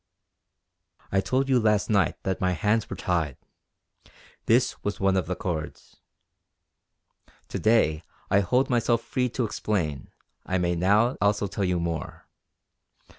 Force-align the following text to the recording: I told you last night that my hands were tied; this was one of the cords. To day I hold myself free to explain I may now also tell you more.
I 1.11 1.21
told 1.21 1.47
you 1.47 1.59
last 1.59 1.87
night 1.87 2.15
that 2.23 2.41
my 2.41 2.53
hands 2.53 2.89
were 2.89 2.95
tied; 2.95 3.37
this 4.47 4.83
was 4.83 4.99
one 4.99 5.15
of 5.15 5.27
the 5.27 5.35
cords. 5.35 5.97
To 7.49 7.59
day 7.59 8.01
I 8.31 8.39
hold 8.39 8.67
myself 8.67 9.03
free 9.03 9.29
to 9.29 9.45
explain 9.45 10.09
I 10.43 10.57
may 10.57 10.73
now 10.73 11.17
also 11.21 11.45
tell 11.45 11.65
you 11.65 11.79
more. 11.79 12.25